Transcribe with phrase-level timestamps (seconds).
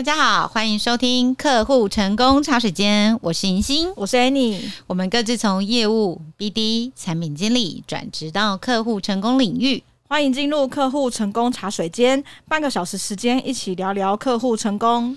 [0.00, 15.14] 大家好，欢迎收听客户成功茶水间，我是银星，我是 Annie，我们各自从业务、BD、产品经理转职到客户成功领域，欢迎进入客户成功茶水间，半个小时时间一起聊聊客户成功。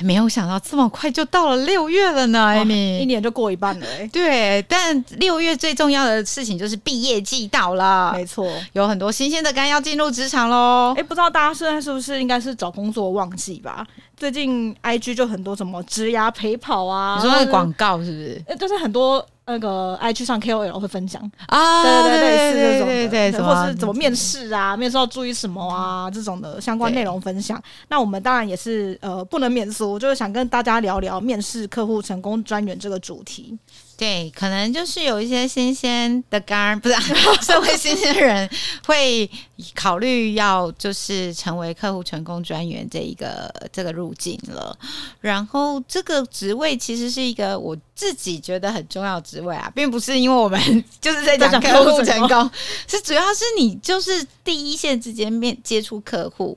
[0.00, 4.08] 没有想到这么快就到了六月了呢，艾米，一年就过一半了哎。
[4.12, 10.94] 对，但六月最重要的事情就是毕业季到了，没错，有很多新鲜的肝要进入职场喽。
[10.96, 13.84] 哎，不知道大家现在是不是应该是找工作旺季吧？
[14.18, 18.42] 最近 IG 就很多什么植牙陪跑啊，你说那个广告是不是？
[18.46, 19.24] 呃，就是很多。
[19.50, 27.58] 那个 IG 上 KOL 会分享啊，对对对，类似这种对对对，或是怎么面试啊，面试要注意什么啊，这种的相关内容分享。
[27.88, 33.58] 那我们当然也是呃不能免俗，就是想跟大家聊聊面试客户成功专员这个主题。
[33.98, 36.94] 对，可能就是有一些新鲜的肝，不是
[37.42, 38.48] 社会新鲜人
[38.86, 39.28] 会
[39.74, 44.78] 考虑要就是成为客户成功专员这一个这个路径了。
[45.20, 50.60] 然后这个职位其实是一个我自己觉得很重要的职位啊，并不是因为我们
[51.02, 52.48] 就是在讲客户成功，
[52.86, 56.56] 是主要是你就是第一线之间面接触客户，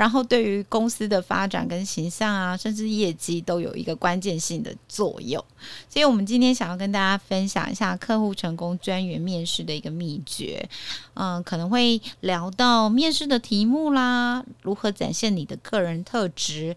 [0.00, 5.44] 然后对于公司的发展跟形象啊，甚至业绩都有一个关键性的作用。
[5.90, 10.66] 所以我们今天想要跟大家分享一下客户成功专员面试的一个秘诀，
[11.12, 16.74] 嗯，可能会聊到面试的题目啦，如何展现你的个人特质。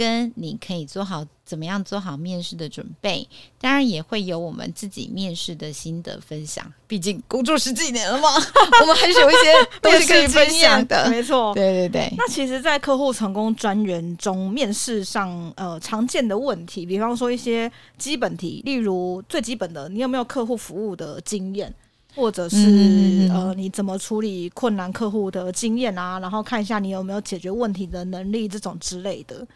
[0.00, 3.28] 跟你可以做好怎么样做好面试的准备，
[3.60, 6.64] 当然也会有我们自己面试的心得分享。
[6.86, 8.30] 毕竟工作十几年了嘛，
[8.80, 11.06] 我们还是有一些东西可以分享的。
[11.12, 12.10] 没错，对对对。
[12.16, 21.70] 那其实，在客户成功专员中，面试上呃常见的问题，比方说一些基本题，例如最基本的，你有没有客户服务的经验，
[22.16, 29.46] 或者是呃你怎么处理困难客户的经验啊，然后看一下你有没有解决问题的能力，这种之类的。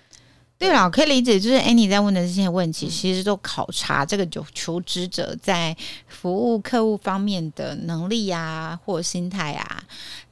[0.65, 5.77] 对了，可以理解，就是 Annie 在问的这些问题，其实都考察这个求求职者在
[6.09, 9.85] 服务客户方面的能力啊，或心态啊。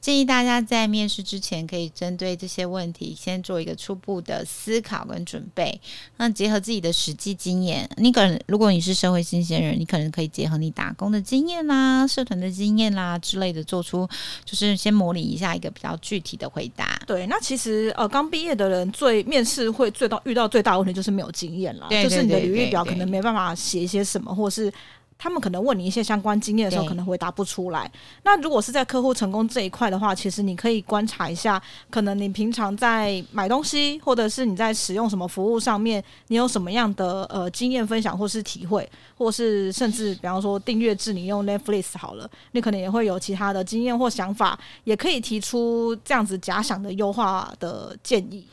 [0.03, 5.81] 建议大家在面试之前，可以针对这些问题先做一个初步的思考跟准备。
[6.17, 14.09] 那结合自己的实际经验，你可能如果你是社会新鲜人，你可能可以结合你打工的经验啦、社团的经验啦之类的，做出
[14.45, 17.01] 就是先模拟一下一个比较具体的回答。
[17.07, 24.73] 对，那其实呃，刚毕业的人最面试会最到遇到最大问题就是没有经验啦，对对对对对，就是你的履历表可能没办法写一些什么，或是。
[25.22, 27.88] 他们可能问你一些相关经验的时候，可能回答不出来。
[28.25, 48.44] 那如果是在客户成功这一块的话，其实你可以观察一下，可能你平常在买东西，或者是你在使用什么服务上面，你有什么样的呃经验分享或是体会，或是甚至比方说订阅制，你用 Netflix 好了，你可能也会有其他的经验或想法，也可以提出这样子假想的优化的建议。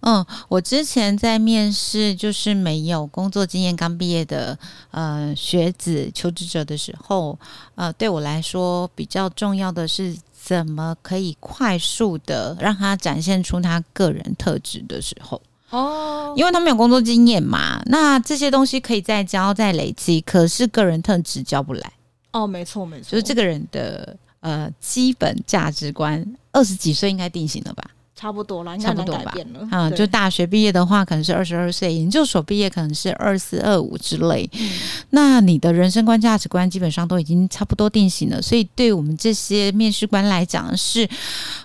[0.00, 4.56] 嗯，我之前在面试就是没有工作经验、刚毕业的
[4.90, 7.38] 呃学子求职者的时候，
[7.74, 21.92] 呃，对我来说比较重要的是怎么可以快速的让他展现出他个人特质的时候哦，因为他们有工作经验嘛，那这些东西可以再教再累积，可是个人特质教不来
[22.32, 27.90] 哦，没错没错，就是这个人的呃基本价值观，二十几岁应该定型了吧。
[28.16, 29.68] 差不多了，应该能改变了。
[29.70, 34.48] 啊，就大学毕业的话，可能是二十二岁；研究所毕业可能是二四二五之类。
[34.54, 34.70] 嗯。
[35.10, 38.40] 那你的人生观、价值观基本上都已经差不多定型了。
[38.40, 41.06] 所以，对我们这些面试官来讲，是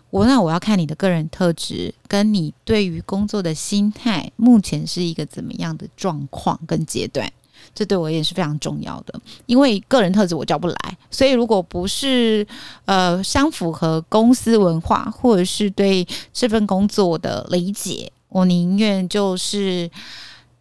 [0.10, 7.32] 我那我要看你的个人特质，跟你对于工作的心态，目前是一个怎么样的状况跟阶段。
[7.74, 12.46] 这对我也是非常重要的，因为个人特质我教不来，所以如果不是
[12.86, 19.90] 呃相符合公司文化，或者是对这份工作的理解，我宁愿就是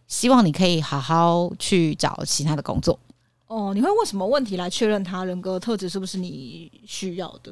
[0.07, 2.97] 希望你可以好好去找其他的工作。
[3.47, 7.51] 哦，你会问什么问题来确认他人格特质是不是你需要的？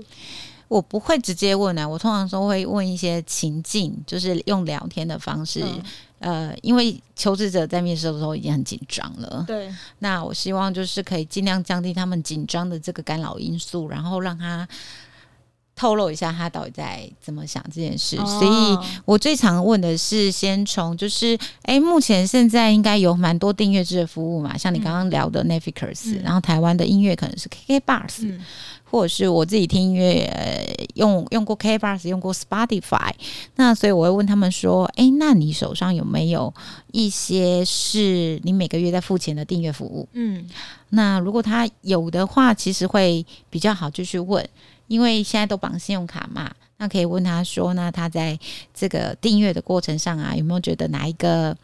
[0.69, 5.63] 我不会直接问啊，我通常都会问一些情境，就是用聊天的方式。
[6.19, 9.69] 嗯呃，因为求职者在面试的时候已经很紧张了，对。
[9.99, 14.67] 那我希望就是可以尽量降低他们紧张的这个干扰因素，然后让他
[15.75, 18.17] 透露一下他到底在怎么想这件事。
[18.17, 28.23] 哦、所以我最常问的是，先从就是，哎，目前现在应该有蛮多订阅制的服务嘛，像你刚刚聊的 Netflix，、嗯、然后台湾的音乐可能是 KKBOX。
[28.23, 28.41] 嗯
[28.89, 30.65] 或者是我自己听音乐，呃，
[30.95, 33.11] 用用过 KKBOX，用过 Spotify，
[33.55, 36.53] 那所以我会问他们说，哎，那你手上有没有
[36.91, 40.07] 一些是你每个月在付钱的订阅服务？
[40.13, 40.49] 嗯，
[40.89, 44.47] 那如果他有的话，其实会比较好继续问，
[44.87, 48.39] 因为现在都绑信用卡嘛，那可以问他说，那他在
[48.73, 51.55] 这个订阅的过程上啊，有没有觉得哪一个？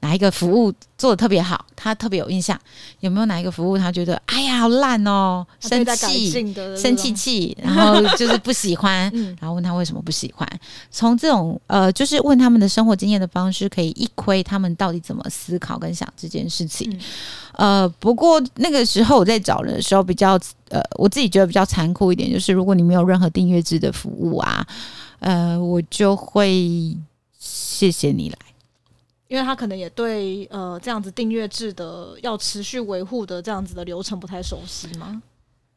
[0.00, 2.58] 哪一个服务做的特别好，他特别有印象？
[3.00, 6.30] 有没有哪一个服务他觉得哎呀好烂哦，生气
[6.76, 9.10] 生气气，然后就是不喜欢，
[9.40, 10.48] 然后问他为什么不喜欢？
[10.90, 16.90] 从这种呃，就是问他们的生活经验的方式，可以一窥他们到底怎么思考跟想这件事情。
[17.54, 24.64] 嗯、呃，不过那个时候我在找人的时候，比较呃，我自己觉得比较残酷一点，就是如果你没有任何订阅制的服务啊，
[25.18, 26.96] 呃，我就会
[27.38, 28.36] 谢谢你来。
[29.28, 35.22] 因为他可能也对呃这样子订阅制的要持续维护的这样子的流程不太熟悉吗？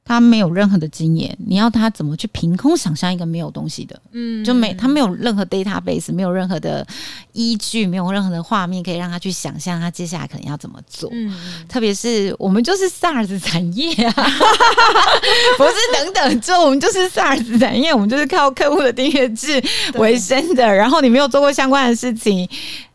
[0.03, 4.01] 他没有任何的经验，你要他怎么去凭空想象一个没有东西的？
[4.11, 6.85] 嗯，就没他没有任何 database，没有任何的
[7.33, 11.09] 依据，没有任何的画面可以让他去想象他接下来可能要怎么做。
[11.13, 11.33] 嗯，
[11.69, 14.11] 特别是我们就是 SARS 产业啊，
[15.57, 19.63] 不是等等，就我们就是 SARS 产业，我们就是靠客户的订阅制
[19.93, 20.65] 为生的。
[20.65, 22.49] 然后你没有做过相关的事情。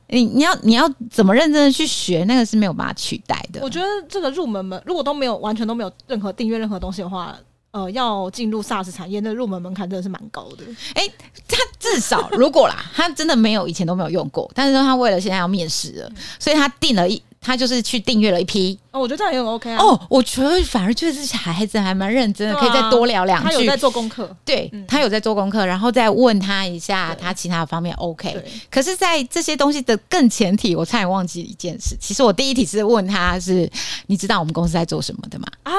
[0.09, 3.61] 你你要你要怎么认真的去学，那个是没有办法取代的。
[3.63, 7.37] 我觉得这个入门门，如果都没有完全都没有任何订阅任何东西的话，
[7.73, 10.65] 呃，要进入 SaaS 产业，那入门门槛真的是蛮高的。
[10.95, 11.13] 哎、欸，
[11.49, 17.23] 他至少如果啦，他真的没有以前都没有用过，但是说他为了现在要面试了，所以他定了一。
[17.47, 19.77] 他就是去订阅了一批哦，我觉得这样也很 OK 啊。
[19.79, 23.49] 哦，我觉得反而就是孩子还蛮认真的，啊、可以再多聊两句。
[23.49, 28.43] 他有在做功课，对、嗯、他有在做功课，然后再问他一下他其他的方面 OK。
[28.69, 31.97] 可是，在这些东西的更前提，我差点忘记一件事。
[32.01, 33.71] 其实我第一题是问他是，
[34.09, 35.47] 你知道我们公司在做什么的吗？
[35.63, 35.73] 啊，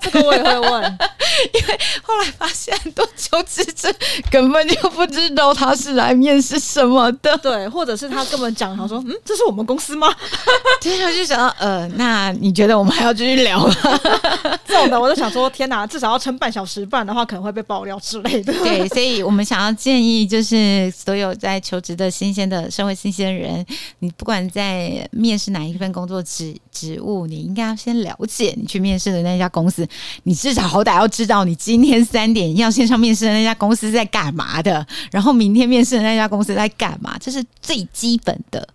[0.00, 0.82] 这个我也会问，
[1.52, 3.92] 因为后来发现很多求职者
[4.30, 10.08] 根本就不知道他是来面试什么的，对，或者是他根本讲，他说，嗯，这是我们公司吗？
[10.80, 11.09] 对。
[11.14, 13.74] 就想到，呃，那你觉得我们还要继续聊吗？
[14.66, 18.52] 这种的，我就想说，天哪，至少要撑半小时，不然的话可能会被爆料之类的。
[18.52, 23.64] 对，所以我们想要建议，就是所有在求职的新鲜的社会新鲜人，
[23.98, 29.86] 你不管在面试哪一份工作职职务，你应该要先了解你去面试的那家公司，
[30.24, 38.66] 你至少好歹要知道你今天三点要线上面试的那家公司在干嘛的，然后明天面试的那家公司在干嘛，这是最基本的。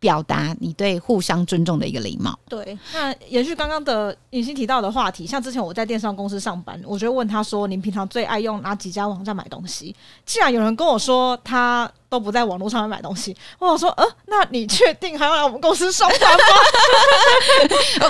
[0.00, 2.36] 表达你对互相尊重的一个礼貌。
[2.48, 9.94] 对，那延续刚刚的尹欣提到的话题，像之前我在电商公司上班，我就问他说：“您平常最爱用哪几家网站买东西？”
[10.24, 16.44] 既然有人跟我说他都不在网络上面买东西，我想说：“呃，那你确定还要来我们公司上班吗？”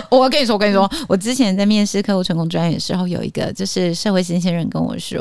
[0.11, 5.21] 我跟你说，我跟你说，我之前在面试客户成功专员的时候，有一个就是社会新鲜人跟我说，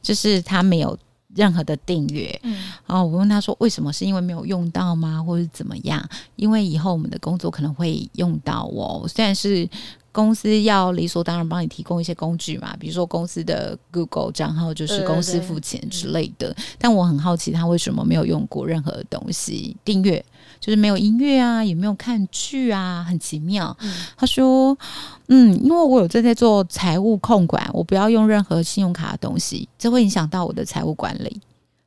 [0.00, 0.96] 就是他没有。
[1.36, 2.52] 任何的订阅，嗯，
[2.86, 3.92] 然后我问他说：“为什么？
[3.92, 5.22] 是因为没有用到吗？
[5.22, 6.02] 或者怎么样？
[6.34, 9.06] 因为以后我们的工作可能会用到哦。
[9.06, 9.68] 虽然是
[10.10, 16.48] 公司要理所当然帮你提供一些工具嘛，比如说公司的 Google 账号就是公司付钱之类的。
[16.48, 20.24] 对对对，但我很好奇，他为什么没有用过任何东西订阅？
[20.66, 23.76] 就是没有音乐啊，也没有看剧啊，很奇妙。
[23.80, 24.76] 嗯，他说。”
[25.28, 31.40] 嗯，因为我有正在做财务控管，我不要用任何信用卡的东西，这会影响到我的财务管理。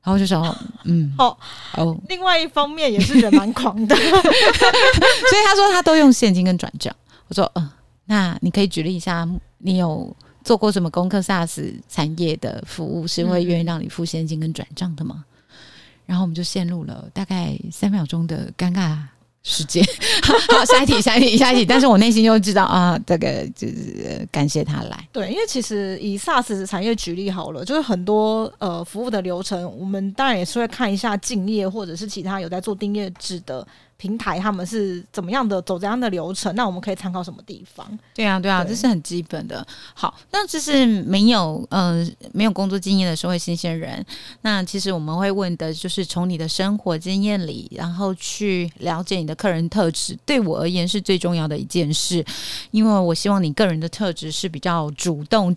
[0.04, 0.54] 然后就说，
[0.84, 1.38] 嗯， 哦
[1.78, 6.94] 哦，另外一方面也是人蛮狂的， 所以他说他都用现金跟转账。
[7.30, 7.72] 我说，嗯、呃，
[8.08, 9.26] 那你可以举例一下，
[9.60, 15.24] 你有做过什么功课？SaaS 产业的服务是会愿意让你付现金跟转账的吗？
[16.10, 18.98] 然后我们就陷入了大概三秒钟的尴尬。
[19.42, 19.82] 时间
[20.52, 21.66] 好，下一题，下一题，下一题。
[21.66, 25.08] 但是我内心就知道啊，这个就是感谢他来。
[25.14, 33.66] 对，因为其实以 SaaS 产业举例好了，就是很多呃服务的流程，我们当然也是会看一下敬业或者是其他有在做订阅制的。
[34.00, 36.56] 平台他们是怎么样的走怎样的流程？
[36.56, 37.86] 那我们可以参考什么地方？
[38.16, 39.68] 对啊，对啊，对这是很基本的。
[39.94, 44.04] 好，那这是没有呃没有工作经验的社会新鲜人。
[44.40, 50.18] 那其实我们会问的就是从你的生活经验里，然后去了解你的客人特质。
[50.26, 52.24] 对我而言是最重要的一件事，
[52.72, 55.54] 因为我希望你个人的特质是比较主动、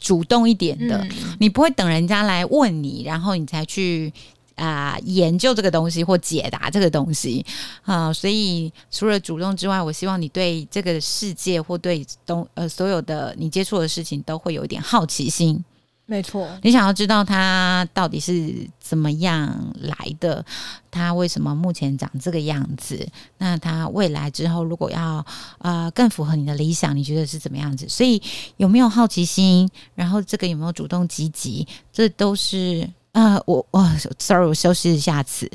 [0.00, 0.98] 主动一点的。
[0.98, 4.12] 嗯、你不会等人家来问你，然后你才去。
[4.56, 7.44] 啊、呃，研究这个东西或解答这个东西
[7.82, 15.64] 啊、呃，所以除了主动之外，我希望你对这个世界或对东呃所有的你接触的事情都会有一点好奇心。
[16.06, 20.44] 没错，你想要知道它到底是怎么样来的，
[20.90, 23.08] 它为什么目前长这个样子？
[23.38, 25.24] 那它未来之后如果要
[25.58, 27.88] 呃更符合你的理想，你觉得是怎么样子？
[27.88, 28.22] 所以
[28.58, 29.68] 有没有好奇心？
[29.94, 31.66] 然后这个有没有主动积极？
[31.90, 32.88] 这都是。
[33.14, 35.50] 啊、呃，我我，sorry，我修饰一下词。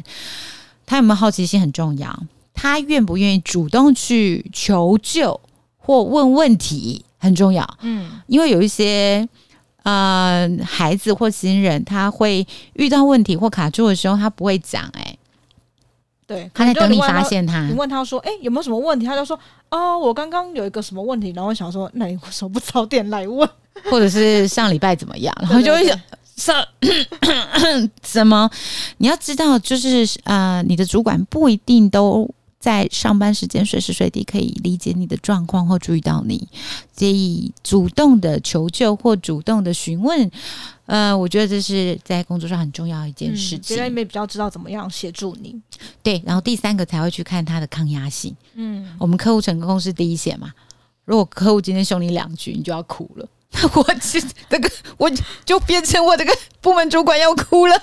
[0.85, 2.23] 他有没有好奇心很重要，
[2.53, 5.39] 他愿不愿意主动去求救
[5.77, 7.77] 或问问题很重要。
[7.81, 9.27] 嗯，因为有一些
[9.83, 15.17] 呃孩子或新人，他会遇到问题或卡住的时候，他不会讲、欸，哎，
[16.25, 17.67] 对，他在等你发现他。
[17.67, 19.05] 你问他说，哎、欸，有没有什么问题？
[19.05, 19.37] 他就说，
[19.69, 23.47] 哦，我刚刚有一个什么问题，然后我想说，那你为什么不早点来问？
[23.91, 25.35] 或者是上礼拜怎么样？
[25.41, 25.97] 然后就会想
[26.39, 26.65] 上
[28.01, 28.49] 什 么？
[28.97, 32.33] 你要知道，就是呃，你的主管不一定都。
[32.59, 36.45] 在上班时间，随时随地可以理解你的状况或注意到你，
[36.93, 40.29] 所以主动的求救或主动的询问，
[40.85, 43.77] 呃，我觉得这是在工作上很重要一件事情。
[43.77, 45.55] 别人也比较知道怎么样协助你。
[46.03, 48.35] 对，然后第三个才会去看他的抗压性。
[48.55, 50.51] 嗯，我们客户成功是第一线嘛，
[51.05, 53.25] 如果客户今天凶你两句，你就要哭了。
[53.75, 55.09] 我其实这个，我
[55.43, 57.75] 就变成我这个部门主管要哭了，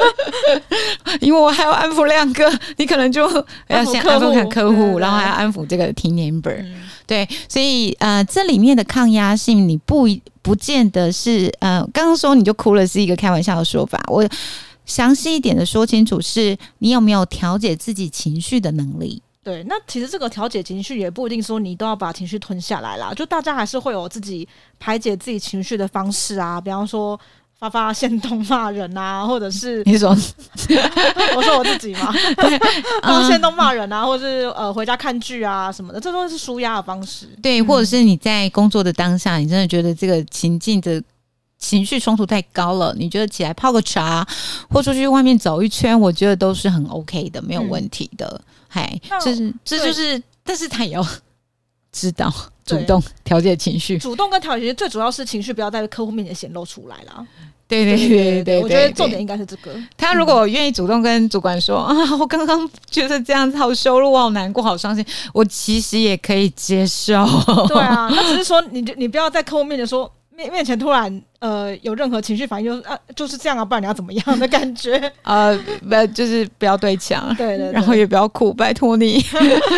[1.20, 3.22] 因为我还要安抚两个，你可能就
[3.68, 6.64] 要先安抚客户，然后还要安抚这个 team member。
[7.06, 10.06] 对，所以呃，这里面的抗压性，你不
[10.40, 14.00] 不见得是呃，刚刚说你就哭了是一个开玩笑的说法。
[14.08, 14.26] 我
[14.86, 19.22] 详细一点的说清楚，是你有没有调节自己情绪的能力？
[19.44, 24.48] 对，那其实这个调节情绪也不一定说你都要把情绪吞下来啦，就大家还是会有自己
[24.80, 27.20] 排解自己情绪的方式啊，比方说
[27.58, 30.08] 发发现动骂人啊，或者是你说，
[31.36, 32.58] 我说我自己嘛， 对，
[33.02, 37.26] 发现动骂人啊，或者是呃回家看剧啊什么的，这都是舒压的方式。
[37.42, 41.02] 对，或者是你在工作的当下，你真的觉得这个情境的
[41.58, 44.26] 情绪冲突太高了，你觉得起来泡个茶，
[44.70, 48.26] 或出去外面走一圈，我觉得都是很 OK 的，没有问题的。
[48.28, 51.06] 嗯嗨，就是这就是，但是他也要
[51.92, 52.28] 知道
[52.66, 57.24] 主动调节情绪，主动跟调节最主要是情绪不要在客户面前显露出来啦。
[57.68, 59.72] 对对对对对，我觉得重点应该是这个。
[59.96, 67.24] 他如果愿意主动跟主管说啊，我刚刚觉得这样子好羞辱，我好难过，好伤心，我其实也可以接受。
[67.68, 70.10] 对啊，他只是说你你不要在客户面前说。
[70.36, 75.12] 面面前突然呃有任何情绪反应，就是啊就是这样啊，不然你要怎么样的感觉？
[75.22, 75.56] 呃，
[75.88, 79.20] 不就是不要对墙，对，对对，然后也不要哭，拜托你。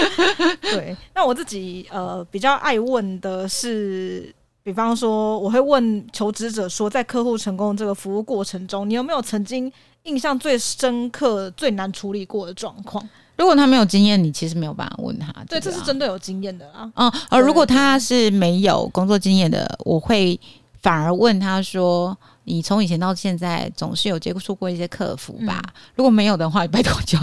[0.63, 9.71] 对，那我自己呃比较爱问的是，比方说我会问求职者说，在客户成功这个服务过程中，你有没有曾经
[10.05, 13.07] 印象最深刻、最难处理过的状况？
[13.37, 15.33] 如果他没有经验，你其实没有办法问他。
[15.49, 16.91] 对，这是针对有经验的啊。
[16.95, 20.39] 嗯，而如果他是没有工作经验的，我会
[20.83, 25.63] 反而问他说：“你从以前到现在总是有接触过一些客服吧？
[25.67, 27.19] 嗯、如果没有的话，拜托就。”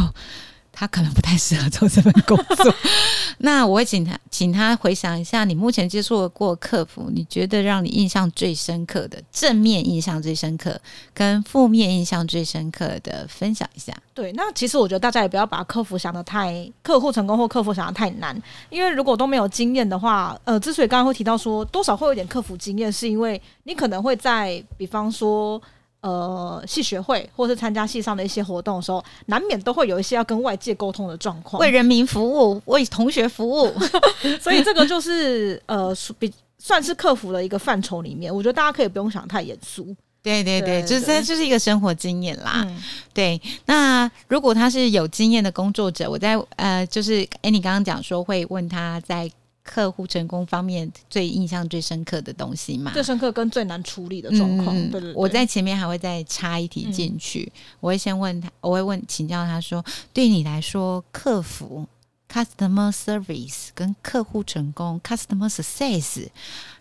[0.75, 2.75] 他可能不太适合做这份工作，
[3.38, 10.77] 那我会请他，请他回想一下，你目前接触过客服，你觉得让你印象最深刻的正面印象最深刻，
[11.13, 13.94] 跟负面印象最深刻的分享一下。
[14.15, 18.36] 对，那其实我觉得大家也不要把客服想得太客户成功或客服想得太难，
[18.72, 25.62] 因为如果都没有经验的话，呃，之所以刚刚会提到说多少会有点客服经验，是因为你可能会在比方说。
[26.03, 33.74] 呃，系学会或是参加系上的一些活动的时候，难免都会有一些要跟外界沟通的状况，为人民服务，为同学服务，
[34.43, 36.29] 所以这个就是呃，比
[36.60, 39.95] 算是客服的一个范畴里面，我觉得大家可以不用想太严肃。
[40.22, 42.65] 对对对，就是这就是一个生活经验啦。
[42.67, 42.83] 嗯、
[43.13, 49.31] 对，那如果他是有经验的工作者，我在呃，就是哎，你刚刚讲说会问他在。
[49.63, 52.91] 客户成功方面最印象最深刻的东西嘛？
[52.91, 54.77] 最深刻跟最难处理的状况。
[54.77, 61.88] 嗯、对，对对，我在前面还会再插一题进去，嗯、我会先问他，我会问请教他说，对你来说，客服
[62.29, 66.27] customer service 跟客户成功 customer success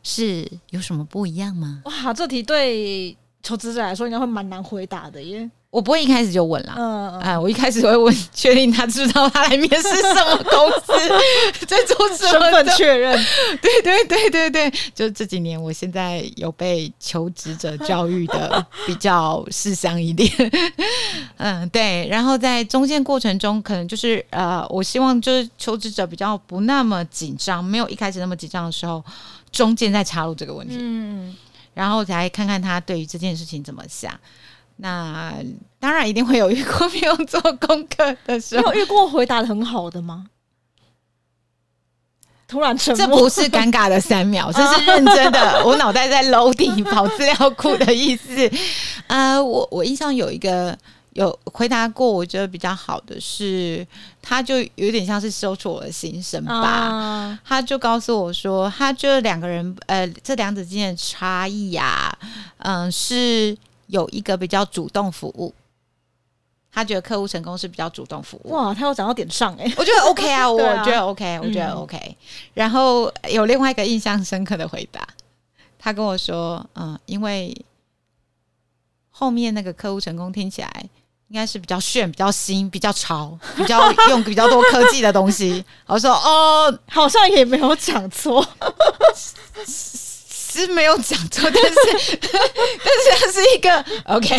[0.03, 1.83] 是有什么不一样吗？
[1.85, 5.49] 哇，这题对求职者来说应该会蛮难回答的耶。
[5.73, 13.19] 我不会一开始就问啦，嗯嗯，我一开始会问， 确定他知道他来面试什么公司，在做什么身份确认。
[13.63, 20.31] 对对对对对，就这几年，我现在有被求职者教育的比较识相一点。
[21.39, 22.07] 嗯，对。
[22.07, 29.03] 然后在中间过程中，可能就是呃，我希望就是求职者比较不那么紧张，没有一开始那么紧张的时候，
[29.51, 31.35] 中间再插入这个问题，嗯，
[31.73, 34.13] 然后才看看他对于这件事情怎么想。
[34.77, 35.35] 那
[35.79, 40.27] 当然一定会有遇过没有做功课的时候，你有遇过回答的很好的吗？
[42.49, 45.65] 突然沉默，这不是尴尬的三秒， 这是认真的。
[45.65, 48.51] 我脑袋在 loading 跑资料库的意思。
[49.07, 50.77] 呃，我我印象有一个
[51.15, 53.87] 有回答过，我觉得比较好的是，
[54.21, 56.55] 他就有点像是说出我的心声吧。
[56.55, 62.19] 啊、他就告诉我说，他觉得两个人呃，这两者之间的差异呀、啊，
[62.59, 63.57] 嗯、呃，是。
[63.93, 65.55] 有一个比较主动服务，
[66.73, 68.51] 他觉得客户成功是比较主动服务。
[68.51, 72.17] 哇，他有讲到点上哎、欸，我觉得 OK 啊， 我觉得 OK，我觉得 OK。
[72.55, 75.07] 然后有另外一个印象深刻的回答，
[75.79, 77.55] 他跟我说，嗯，因为
[79.11, 80.89] 后面那个客户成功听起来
[81.29, 85.63] 应该是比较炫、比较新、比较潮、 比较用比较多科技的东西。
[85.87, 88.43] 我说，哦，好像也没有讲错。
[90.61, 94.37] 是没有讲错，但是 但是它是一个 OK，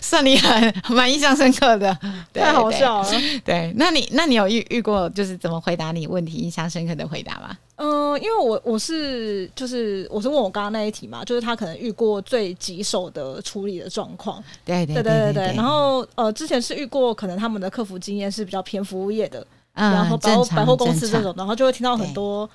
[0.00, 1.96] 算你很蛮印象深刻的，
[2.32, 3.08] 太好笑了。
[3.44, 7.56] 对，那你那你有遇遇过就是怎么回答你问题印象深刻的回答吗？
[7.76, 14.42] 嗯、呃，因为我我是就是我是问我刚刚那一题嘛，就是他可能遇过最棘手的处理的状况。
[14.64, 15.56] 对对对对对对。
[15.56, 22.48] 然后呃，之前是遇过可能他们的客服经验是比较偏服务业的，嗯、然后百货百货公司这种，然后就会听到很多。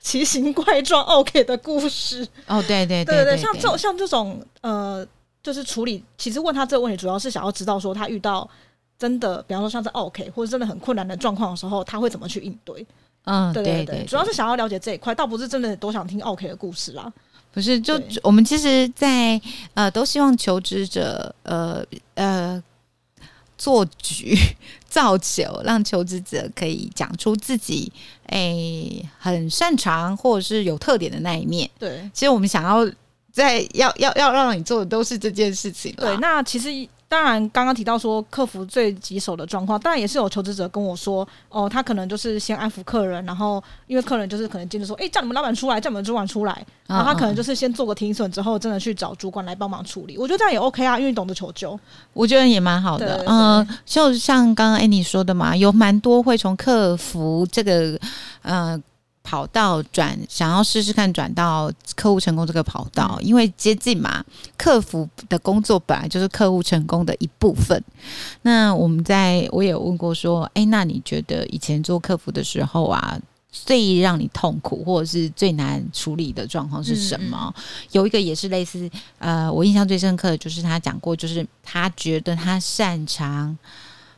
[0.00, 5.06] 奇形怪状 OK 的故事哦，对对对对对，像这种像这种呃，
[5.42, 8.48] 就是处理，其实问他这个问题，主要是想要知道说他遇到
[8.98, 12.86] 真的，比方说像是 OK 或者真的很困难的状况的时候，他会怎么去应对？
[13.24, 17.12] 嗯，对对对，主要是想要了解这一块，倒不是真的多想听 OK 的故事啦。
[17.52, 19.42] 不是，就我们其实在，在
[19.74, 22.62] 呃，都希望求职者呃呃。
[23.58, 24.38] 做局
[24.88, 27.92] 造酒，让求职者可以讲出自己
[28.28, 31.68] 诶、欸、很擅长或者是有特点的那一面。
[31.78, 32.90] 对，其实我们想要
[33.30, 35.92] 在要要要让你做的都是这件事情。
[35.96, 36.88] 对，那其实。
[37.08, 50.18] 当然，刚刚提到说客服最棘手的状况，当然也是有求职者跟我说，哦，他可能就是先安抚客人，然后因为客人就是可能接着说，哎，叫你们老板出来，叫你们主管出来，然后他可能就是先做个停损之后，真的去找主管来帮忙处理。
[50.18, 51.80] 我觉得这样也 OK 啊，因为懂得求救，
[52.12, 53.24] 我觉得也蛮好的。
[53.26, 57.98] 嗯，就像刚刚 Annie 说的嘛，有蛮多会从客服这个，
[58.42, 58.78] 呃。
[59.28, 64.24] 跑道转，想要试试看转到客户成功这个跑道，嗯，因为接近嘛，
[64.56, 67.84] 客服的工作本来就是客户成功的一部分。
[68.40, 73.20] 那我们在我也有问过说，哎，那你觉得以前做客服的时候啊，
[73.52, 77.52] 最让你痛苦或者是最难处理的状况是什么？
[77.54, 77.62] 嗯，
[77.92, 83.54] 有一个也是类似，呃，我印象最深刻的就是他讲过，就是他觉得他擅长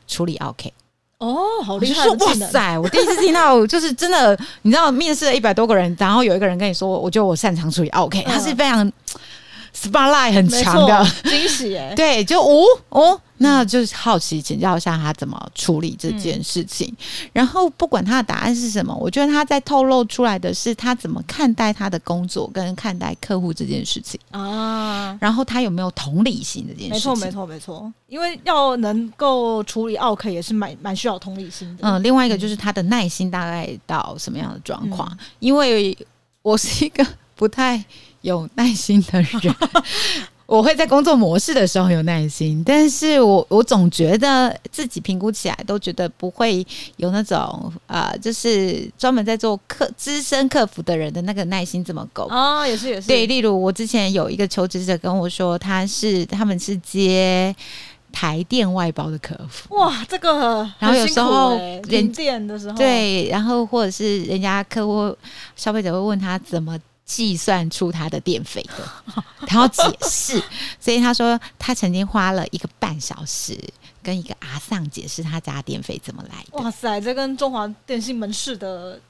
[0.06, 0.72] 处理 OK。
[1.20, 2.08] 哦，好厉害！
[2.08, 8.90] 哇塞，我第一次听到，就是真的，你知道，面试了一百多个人，然后有一个人跟你说，我觉得我擅长处理 OK，他是非常
[9.74, 11.92] spotlight 很强的惊喜耶。
[11.96, 13.20] 对，就哦哦。
[13.42, 27.10] 那就是好奇请教一下他怎么处理这件事情，嗯，然后不管他的答案是什么，我觉得他在透露出来的是他怎么看待他的工作跟看待客户这件事情啊，然后他有没有同理心这件事情？
[27.12, 31.88] 没错，没错，没错，因为要能够处理 OK 也是蛮蛮需要同理心的。
[31.88, 35.08] 嗯，另外一个就是他的耐心大概到什么样的状况？
[35.12, 35.96] 嗯，因为
[36.42, 37.06] 我是一个
[37.36, 37.82] 不太
[38.22, 39.54] 有耐心的人。
[40.50, 53.06] 我会在工作模式的时候有耐心，但是我我总觉得自己评估起来都觉得不会有那种呃，就是专门在做客资深客服的人的那个耐心这么够哦，也是也是。
[53.06, 57.54] 对，例如我之前有一个求职者跟我说，他是他们是接
[58.10, 61.56] 台电外包的客服，哇，这个然后有时候
[61.88, 65.16] 人电的时候，对，然后或者是人家客户
[65.54, 66.76] 消费者会问他怎么。
[67.10, 70.40] 计算出他的电费的，他要解释，
[70.78, 73.58] 所以他说他曾经花了一个半小时
[74.00, 76.62] 跟一个阿丧解释他家电费怎么来的。
[76.62, 79.00] 哇塞，这跟中华电信门市的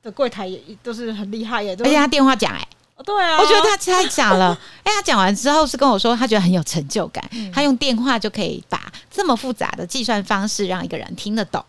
[0.00, 2.68] 的柜台也都是很厉害耶，而且他电话讲哎，
[3.04, 11.64] 对啊，我觉得他太假了， 哎，他讲完之后是跟我说他觉得很有成就感，嗯，他用电话就可以把这么复杂的计算方式让一个人听得懂。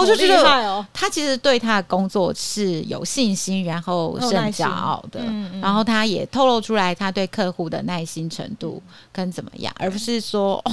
[0.00, 5.20] 我就觉得，他其实对他的工作是有信心，然后是很骄傲的。
[5.60, 8.82] 然后他也透露出来他对客户的耐心程度
[9.12, 10.72] 跟怎么样，而不是说哦，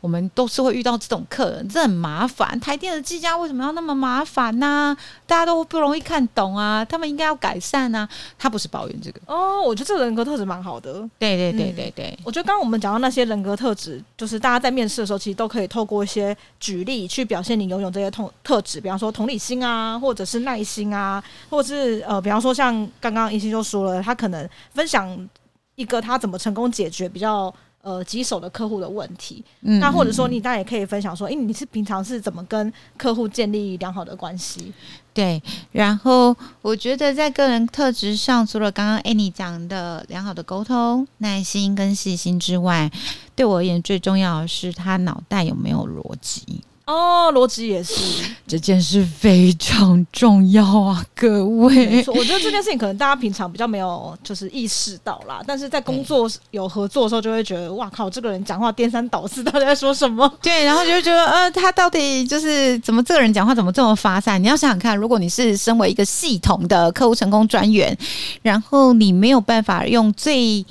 [0.00, 2.58] 我们都是会遇到这种客人，这很麻烦。
[2.60, 4.96] 台电的计价为什么要那么麻烦呢？
[5.26, 8.08] 大家都不容易看懂啊，他们应该要改善啊。
[8.38, 10.94] 他不是抱怨这个哦，我觉得这个人格特质蛮好的。
[11.18, 25.28] 对对对对对，我觉得刚刚我们讲到那些人格特质，就是大家在面试的时候，其实都可以透过一些举例去表现你拥有这些痛特质，比方说同理心啊，或者是耐心啊，或者是呃，比方说像刚刚一心就说了，他可能分享
[25.76, 34.72] 一个他怎么成功解决比较呃棘手的客户的问题，嗯，那或者说你当然也可以分享说，哎，你是平常是怎么跟客户建立良好的关系？
[35.12, 35.40] 对，
[35.70, 42.90] 然后我觉得在个人特质上，除了刚刚 Annie 讲的良好的沟通、耐心跟细心之外，
[43.36, 46.62] 对我而言最重要的是他脑袋有没有逻辑。
[46.86, 47.94] 哦，逻辑也是
[48.46, 52.04] 这件事非常重要啊，各位。
[52.08, 60.30] 我觉得这件事情可能大家平常比较没有就是意识到啦，但是在工作有合作的时候，就会觉得哇靠，这个人讲话颠三倒四，到底在说什么？
[60.42, 64.42] 对，然后就会觉得呃，他到底就是怎么这个人讲话怎么这么发散？
[64.42, 67.96] 你要想想看，如果你是身为一个系统的客户成功专员，
[68.42, 70.62] 然后你没有办法用最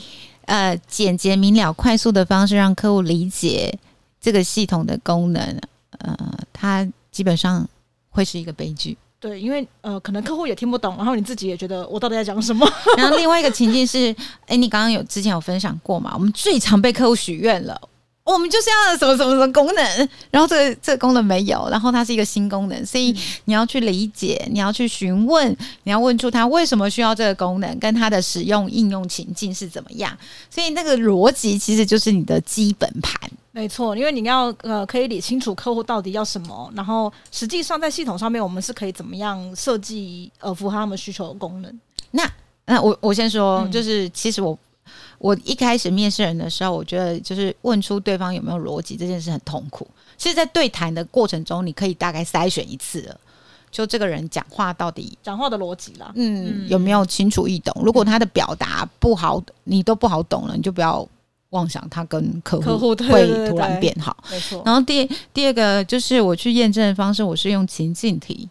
[0.46, 3.80] 呃简洁明了、快速的方式让客户理解
[4.22, 5.60] 这个系统的功能。
[6.04, 6.16] 呃，
[6.54, 7.68] 它基本上
[8.10, 8.96] 会是一个悲剧。
[9.20, 12.70] 对，因为呃，可能客户也听不懂，然后你自己也觉得我到底在讲什么。
[12.98, 14.14] 然后另外一个情境是，
[14.48, 16.12] 哎，你刚刚有之前有分享过嘛？
[16.14, 17.80] 我们最常被客户许愿了。
[18.26, 23.14] 我们就是要什么什么什么功能，然后这个这个功能没有，然后它是一个新功能，所以
[23.46, 30.18] 你要去理解，你要去询问，你要问出它为什么需要这个功能，跟它的使用应用情境是怎么样。
[30.50, 33.14] 所以那个逻辑其实就是你的基本盘。
[33.54, 41.80] 没错，因为你要呃可以理清楚客户到底要什么，然后实际上在系统上面我们是可以怎么样设计呃符合他们需求的功能。
[42.12, 42.30] 那
[42.66, 44.58] 那我我先说，就是其实我。
[45.18, 49.88] 我一开始面试人的时候，我觉得就是问出对方有没有逻辑这件事很痛苦。
[50.18, 53.18] 其实，在对谈的过程中，你可以大概筛选一次了，
[53.72, 57.74] 就这个人讲话到底讲话的逻辑啦，嗯，有没有清楚易懂？
[57.86, 61.08] 如果他的表达不好，你都不好懂了，你就不要
[61.54, 64.16] 妄想他跟客户会突然变好。
[64.30, 64.62] 没错。
[64.66, 68.50] 然后第第二个就是我去验证的方式，我是用情境题。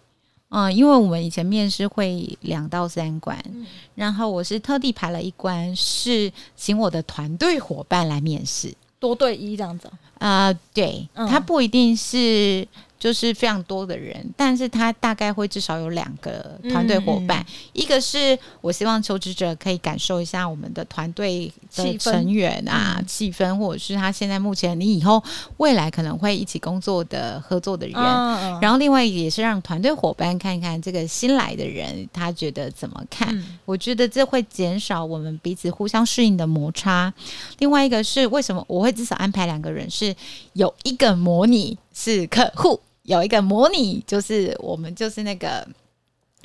[0.48, 9.88] 嗯，因为我们以前面试会两到三关，嗯、然后我是特地排了一关，是请我的团队伙伴来面试，多对一这样子。
[10.18, 12.66] 啊、呃，对，嗯、他不一定是。
[13.02, 25.20] 就是非常多的人，但是他大概会至少有两个团队伙伴，一个是我希望求职者可以感受一下我们的团队的成员啊气氛，或者是他现在目前你以后
[25.56, 37.12] 未来可能会一起工作的合作的人，嗯、然后另外也是让团队伙伴看看这个新来的人他觉得怎么看，嗯、我觉得这会减少我们彼此互相适应的摩擦。
[37.58, 40.14] 另外一个是为什么我会至少安排两个人，是
[40.52, 42.80] 有一个模拟是客户。
[43.02, 45.66] 有一个模拟，就是我们就是那个，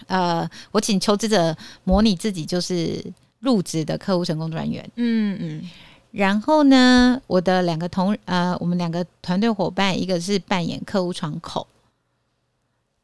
[0.08, 3.04] 呃，我请求职者模拟自己就是
[3.40, 5.70] 入职的客户成功专员，嗯嗯，
[6.12, 11.68] 然后呢，我的两个同呃，我们两个团队伙伴，一个是扮演客户窗口，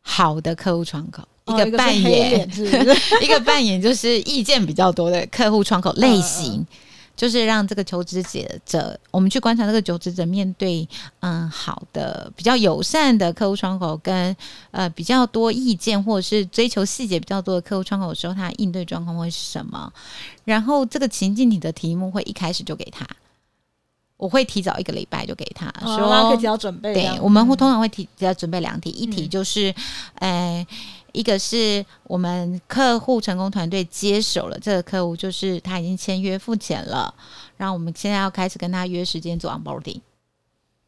[0.01, 2.49] 好的客户窗口，一个扮演，
[3.21, 6.65] 一个扮演就是意见比较多的客户窗口类型。
[7.15, 8.23] 就是让这个求职
[8.65, 10.87] 者，我们去观察这个求职者面对
[11.19, 14.35] 嗯好的比较友善的客户窗口，跟
[14.71, 19.93] 呃比较多意见或者是追求细节比较多的客户窗口的时候，他应对状况会是什么？
[20.43, 23.07] 然后这个情境题的题目会一开始就给他，
[24.17, 26.93] 我会提早一个礼拜就给他说，哦、可以提早准备。
[26.93, 29.73] 对，我们会通常会提提早准备两题，一题就是，
[30.15, 30.67] 嗯、呃。
[31.13, 37.13] 一个是我们客户成功团队接手了这个客户，就是他已经签约付钱了，
[37.55, 40.01] 然后我们现在要开始跟他约时间做 onboarding。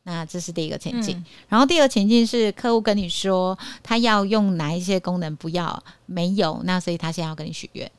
[0.04, 7.92] 那这是第一个前进，嗯、然后第二个情境是客户跟你说他要用哪一些功能，不要没有，那所以他现在要跟你许愿。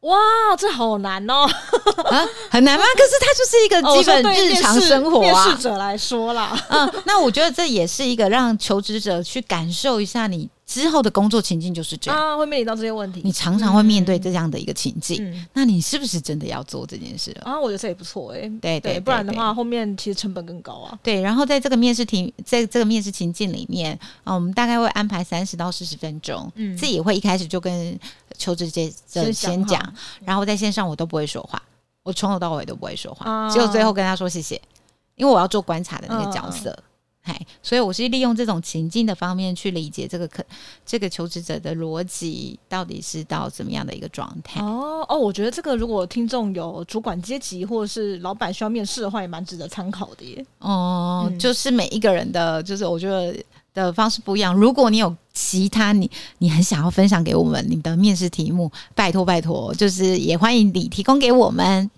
[0.00, 0.16] 哇，
[0.56, 1.44] 这好难哦！
[2.04, 2.84] 啊，很难吗？
[2.94, 5.44] 可是它就是一个基本日常生活啊。
[5.44, 10.48] 面试者来说啦，嗯，那我觉得这也是一个让求职者去感受一下你。
[10.68, 12.20] 之后的工作情境就是这样。
[12.20, 13.22] 啊，会面临到这些问题。
[13.24, 17.34] 你常常会面对这样的一个情境，嗯、那你是不是真的要做这件事？
[17.42, 17.58] 啊？
[17.58, 20.98] 我觉得这也不错哎、欸，对对，对，对，不然的话后面其实成本更高啊。
[21.02, 27.98] 对，然后在这个面试题，在这个面试情境里面啊，我们大概会安排三十到四十分钟，嗯，自己也会一开始就跟
[28.36, 29.82] 求职者先讲，
[30.22, 31.62] 然后在线上我都不会说话，
[32.02, 34.60] 我从头到尾都不会说话，啊、只有最后跟他说谢谢，
[35.16, 36.70] 因为我要做观察的那个角色。
[36.70, 36.84] 啊
[37.62, 40.44] 所以我是利用这种情境的方面去理解这个可
[40.86, 44.60] 这个求职者的逻辑到底是到怎么样的一个状态。
[44.60, 50.44] 哦哦，我觉得这个如果听众有主管阶级或者是老板需要面试的话，也蛮值得参考的耶。
[50.58, 53.34] 哦，嗯、就是每一个人的，就是我觉得
[53.74, 54.54] 的方式不一样。
[54.54, 61.90] 如果你有其他你你很想要分享给我们你的面试题目，拜托拜托，就是也欢迎你提供给我们。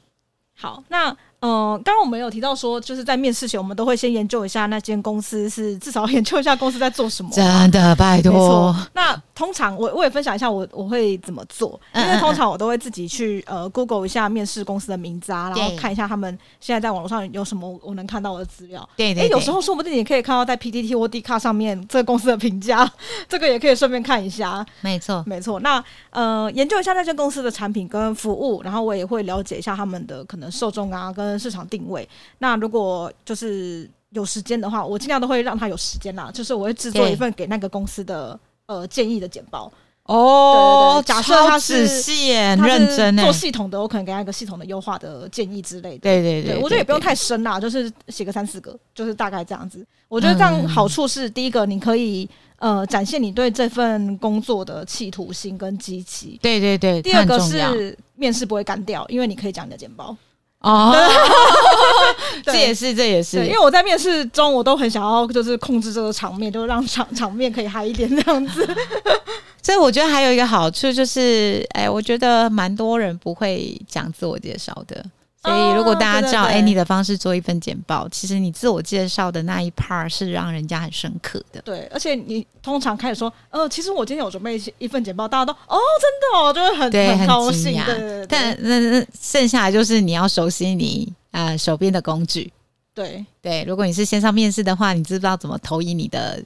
[0.54, 1.16] 好，那。
[1.40, 7.30] 嗯，刚刚、呃、我们有提到说，就是在面试前，我们都会先研究一下那间公司，是至少 研究一下公司在做什么。
[7.32, 8.74] 真的，拜托。
[8.92, 18.86] 那通常我我也分享一下我我会怎么做，因为通常我都会自己去呃 Google 一下面试公司的名字啊，然后看一下他们现在在网络上有什么我能看到的资料。
[18.98, 19.24] 对对，对。
[19.24, 22.86] 哎，有时候说不定你可以看到在 PTT 或 Dcard 上面这个公司的评价，
[23.26, 24.62] 这个也可以顺便看一下。
[24.82, 25.58] 没错，没错。
[25.60, 32.06] 那呃，研究一下那间公司的产品跟服务，然后我也会了解一下他们的可能受众啊跟市场定位。
[32.38, 36.30] 那如果就是有时间的话，我尽量都会让他有时间啦。
[36.34, 38.38] 就是我会制作一份给那个公司的
[38.70, 39.70] 呃建议的简报。
[40.04, 45.98] 哦，对对对，假设他是仔细、 很认真做系统的，我可能给他一个系统的优化的建议之类的。
[45.98, 49.86] 对对对，对，对，我觉得也不用太深啦，就是写个三四个，就是大概这样子。
[50.08, 52.28] 我觉得这样好处是，嗯、第一个你可以
[52.58, 56.38] 呃展现你对这份工作的企图心跟积极。
[56.42, 57.00] 对对对。
[57.02, 60.16] 第二个是面试不会干掉，因为你可以讲你的简报。
[60.60, 60.92] 哦，
[62.44, 68.66] 这也是，这也是，因为我在面试中，我都很想要，就是控制这个场面，就让场场面可以嗨一点这样子。
[69.62, 75.04] 所以我觉得还有一个好处就是，哎，我觉得蛮多人不会讲自我介绍的。
[75.42, 81.62] 所以，如果大家照 Annie 的方式做一份简报，其实你自我介绍的那一 part 是让人家很深刻的。
[81.62, 87.82] 对，而且你通常开始说，呃，其实我今天有准备一一份简报，大家都哦，真的哦，就会很对很高兴。
[88.28, 92.52] 但那那剩下来就是你要熟悉你呃手边的工具。
[92.94, 96.42] 对对，如果你是线上面试的话，你知不知道怎么投影你的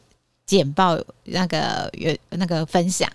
[0.46, 3.10] 简报那个原那个分享？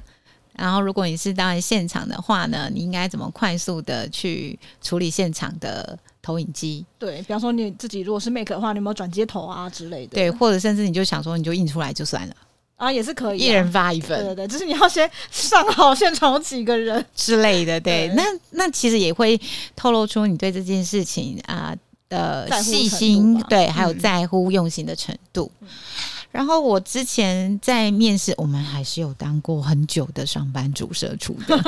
[0.57, 6.85] 然后，如果你是当然现场的话呢，你应该怎么快速的去处理现场的投影机？
[6.97, 10.15] 对，比方说你自己如果是 make 的话，你有没有转接头啊之类的？
[10.15, 12.35] 对，或者甚至你就想说，你就印出来就算了
[12.79, 14.17] 啊，也是可以、啊，一人发一份。
[14.23, 17.79] 对对对，就是你要先上好现场有几个人 之类的。
[17.79, 19.39] 对，对那那其实也会
[19.75, 21.75] 透露出你对这件事情啊、
[22.07, 25.51] 呃、的细心，对，还有在乎用心的程度。
[25.59, 25.67] 嗯
[26.31, 31.59] 然后我之前在面试，我们还是有当过很久的上班族社畜的。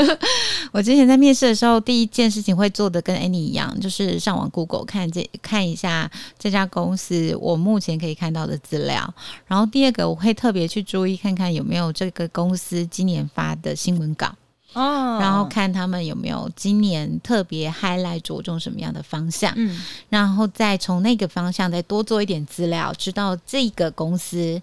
[0.72, 9.14] 我之前在面试的时候，第一件事情会做的跟 Annie 一样，就是上网 Google 看这看一下这家公司我目前可以看到的资料。
[9.46, 14.34] 然后第二个，我会特别去注意看看有没有这个公司今年发的新闻稿。
[14.78, 24.60] 哦，然后看他们有没有今年特别 highlight 着重什么样的方向，嗯，然后再从那个方向再多做一点资料，知道这个公司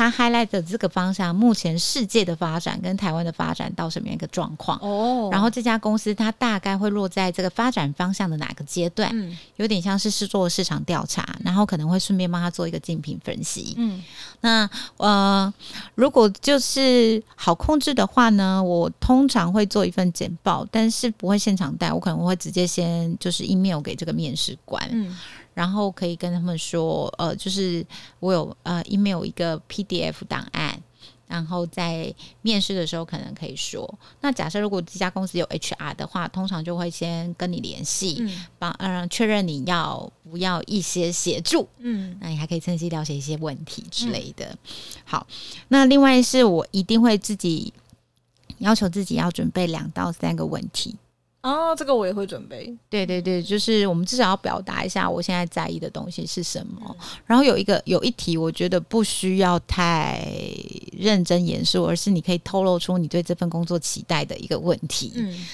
[0.00, 14.02] 它 highlight 的这个方向目前世界的发展跟台湾的发展到什么样一个状况哦，然后这家公司它大概会落在这个发展方向的哪个阶段，嗯，有点像是是做市场调查，然后可能会顺便帮他做一个竞品分析，嗯，
[14.40, 15.52] 那呃，
[15.96, 19.50] 如果就是好控制的话呢，我通常。
[19.50, 25.18] 会做一份简报，但是不会现场带，我可能会直接先就是 email 给这个面试官，嗯，
[25.60, 27.84] 然后可以跟他们说，呃，就是
[28.18, 30.82] 我有呃 email 一个 PDF 档案，
[31.26, 38.26] 然后在面试的时候可能可以说，那假设如果这家公司有 HR 的话，通常就会先跟你联系，
[38.58, 44.46] 帮嗯确认你要不要一些协助，嗯，那你还可以趁机了解一些问题之类的。
[44.46, 44.58] 嗯、
[45.04, 45.26] 好，
[45.68, 47.70] 那另外是我一定会自己。
[48.60, 50.94] 要求自己要准备两到三个问题
[51.42, 52.76] 哦，这个我也会准备。
[52.90, 56.82] 对对对，就是我们至少要表达一下我现在在意的东西是什么。
[56.88, 60.30] 嗯、然后有一个有一题，我觉得不需要太
[60.92, 65.12] 认真严肃，而是你可以透露出你对这份工作期待的一个问题。
[65.16, 65.46] 嗯，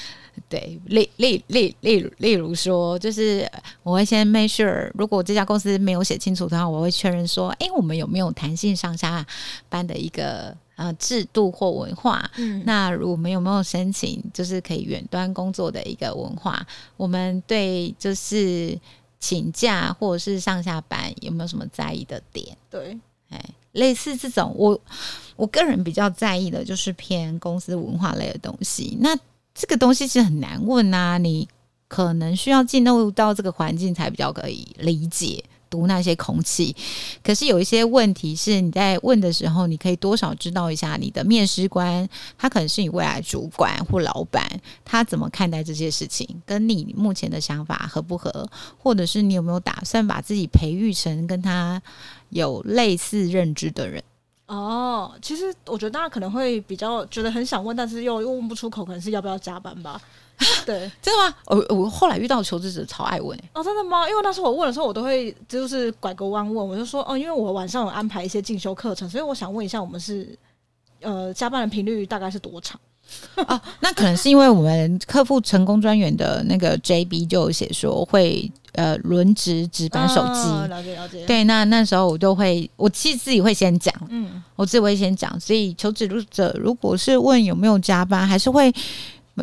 [0.48, 3.48] 对，例例例例如例如说，就是
[3.84, 9.24] 我会先 make sure，如果这家公司没有写清楚的话，我会确认说，哎，我们有没有弹性上下
[9.68, 10.56] 班的一个。
[10.76, 16.66] 呃，制度或文化，嗯，那我们有没有申请，就是可以远端工作的一个文化？
[16.98, 18.78] 我们对就是
[19.18, 22.54] 请假或者是上下班有没有什么在意的点？
[22.70, 22.98] 对，
[23.30, 24.78] 哎，类似这种，我
[25.34, 28.98] 我个人比较在意的就是偏公司文化类的东西。
[29.00, 29.18] 那
[29.54, 31.48] 这个东西其实很难问啊，你
[31.88, 35.42] 可能需要进入到这个环境才比较可以理解。
[35.68, 36.74] 读那些空气，
[37.22, 44.44] 可是有一些问题是你在问的时候，你可以多少知道一下你的面试官，他可能是你未来主管或老板，
[44.84, 48.48] 他怎么看待这些事情，跟你目前的想法合不合，
[48.78, 51.80] 或者是你有没有打算把自己培育成跟他
[52.30, 54.02] 有类似认知的人？
[54.46, 60.00] 哦，其实我觉得大家可能会比较觉得很想问，但是又又问不出口，可能是要不要加班吧。
[60.66, 61.34] 对，真的吗？
[61.46, 64.08] 我我后来遇到求职者超爱问、欸、哦，真的吗？
[64.08, 70.38] 因为那时候我问的时候，我都会就是拐个弯问，我就说哦，因为我晚上有安排一些进修课程，所以我想问一下，我们是
[71.00, 72.78] 呃加班的频率大概是多长？
[73.36, 81.24] 哦，那可能是因为我们客户成功专员的那个 JB 就写说会呃轮值值班手机、哦，了解了解。
[81.24, 88.70] 对，那那时候我就会，我其实自己会先讲，嗯，我自己会先讲，所以求职者如果是问有没有加班，还是会。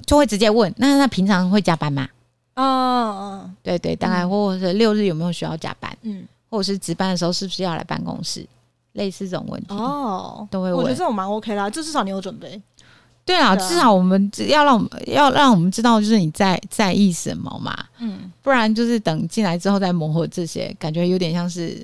[0.01, 2.07] 就会直接问，那那平常会加班吗？
[2.55, 5.95] 哦哦，对对，大概或者是六日有没有需要加班？
[6.03, 8.47] 嗯，或者是值班的时候是不是要来办公室？
[8.93, 10.77] 类似这种问题哦，都会问。
[10.77, 12.61] 我觉得这种蛮 OK 啦，就至少你有准备。
[13.25, 17.75] 对啊，至少我们要让我们要让我们知道，就是你在在意什么嘛。
[17.97, 21.83] 嗯，不然就是等进来之后再磨合这些，感觉有点像是，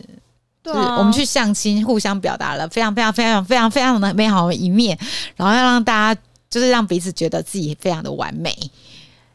[0.62, 4.96] 对啊，就是我们去相亲，互相表达了非常非常非常非常非常的美好的一面，
[5.36, 8.56] 然后要让大家就是让彼此觉得自己非常的完美。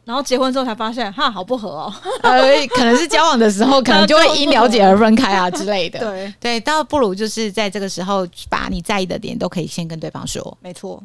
[0.04, 1.94] 然后结婚之后才发现，哈，好不合哦。
[2.22, 5.98] 呃，可能是交往的时候，可能 就会因了解而分开啊之类的。
[5.98, 10.58] 对对，倒不如就是在这个时候，把你在意的点都可以先跟对方说。
[10.60, 11.02] 没错。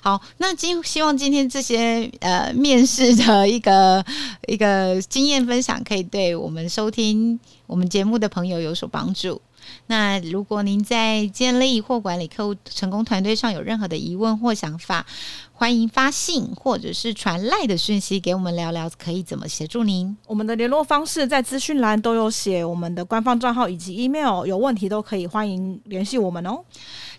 [0.00, 4.04] 好，那今希望今天这些呃面试的一个
[4.46, 9.42] 一个经验分享，可以对我们收听我们节目的朋友有所帮助。
[9.86, 15.06] 那如果您在建立或管理客户成功团队上有任何的疑问或想法，
[15.52, 20.16] 欢迎发信或者是传赖的讯息给我们聊聊，可以怎么协助您？
[20.26, 26.60] 我们的联络方式在资讯栏都有写，我们的官方账号以及 email，有问题都可以欢迎联系我们哦。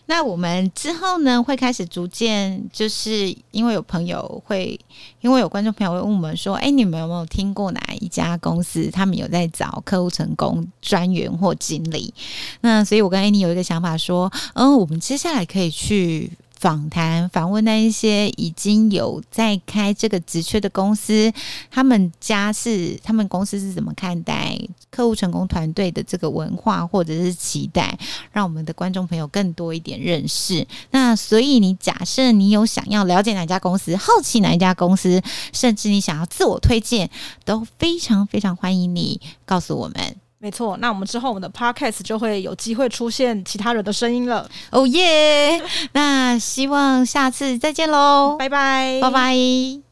[0.08, 4.80] 那我们之后呢，会开始逐渐，就是因为有朋友会，
[5.22, 12.14] 因为有观众朋友会问我们说，哎，你们有没有听过哪一家公司，他们有在找客户成功专员或经理？
[12.62, 16.32] 那所以我跟 Annie 有一个想法说，嗯，我们接下来可以去。
[16.60, 21.32] 访谈访问那一些已经有在开这个职缺的公司，
[21.70, 27.98] 他们家是他们公司是怎么看待客户成功团队的这个文化或者是期待，
[28.32, 30.66] 让我们的观众朋友更多一点认识。
[30.92, 35.22] 那所以你假设你有想要了解哪家公司，好奇哪一家公司，
[35.54, 37.10] 甚至你想要自我推荐，
[37.46, 40.17] 都非常非常欢迎你告诉我们。
[40.40, 44.48] 没错，那我们之后我们的 podcast 就会有机会出现其他人的声音了。
[44.72, 45.62] 哦耶！
[45.94, 49.87] 那希望下次再见喽，拜拜，拜拜。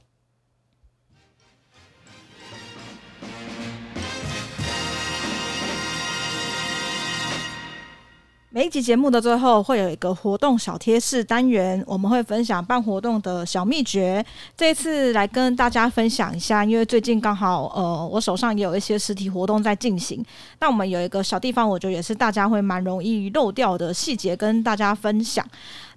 [8.55, 14.25] 每一集节目的最后会有一个活动小贴士单元，我们会分享办活动的小秘诀。
[14.55, 20.23] 这一次来跟大家分享一下，因为最近刚好呃，我手上也有一些实体活动在进行。
[20.61, 25.45] 那我们有一个小地方，我觉得也是大家会蛮容易漏掉的细节，跟大家分享。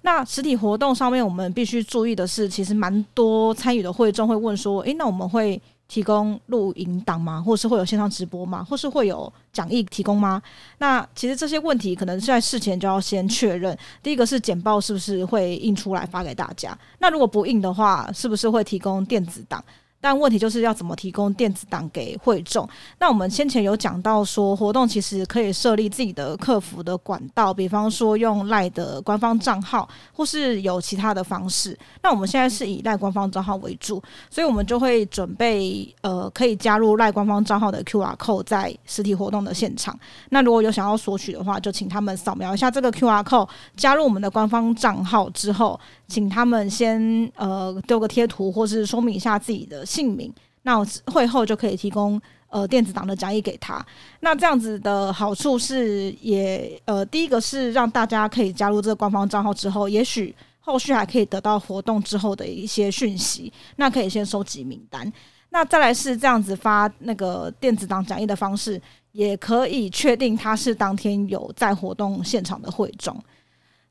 [0.01, 7.41] 那实体活动上面，我们必须注意的是，其实蛮多参与的会众会问说：“诶，那我们会？”提供录音档吗？
[7.41, 8.63] 或是会有线上直播吗？
[8.63, 10.41] 或是会有讲义提供吗？
[10.77, 13.77] 那其实这些问题可能是在事前就要先确认。
[14.01, 16.77] 第一个是简报是不是会印出来发给大家？
[16.99, 19.61] 那如果不印的话，是不是会提供电子档？
[20.01, 22.67] 但问题就是要怎么提供电子档给会众？
[22.99, 31.77] 那我们先前有讲到说，活动其实可以设立自己的客服的管道，比方说用赖的官方账号，或是有其他的方式。
[32.01, 39.99] 那我们现在是以赖官方账号为主，所以我们就会准备呃可以加入赖官方账号的 QR code 在实体活动的现场。
[40.29, 49.85] 那如果有想要索取的话，就请他们扫描一下这个 QR code，加入我们的官方账号之后，请他们先呃丢个贴图，或是说明一下自己的。
[49.89, 53.83] 姓名，那我会后就可以提供呃电子档的讲义给他。
[54.19, 65.11] 那这样子的好处是也，呃第一个是让大家可以加入这个官方账号之后，也许后续还可以得到活动之后的一些讯息，那可以先收集名单。
[65.49, 68.79] 那再来是这样子发那个电子档讲义的方式，
[69.13, 73.19] 也可以确定他是当天有在活动现场的会众。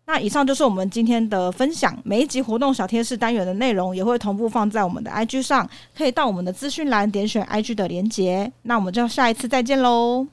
[0.08, 1.94] 那以上就是我们今天的分享。
[2.02, 8.50] 每一集活动小贴士单元的内容也会同步放在我们的 IG 上，可以到我们的资讯栏点选 IG 的连接。
[8.62, 10.26] 那我们就下一次再见喽。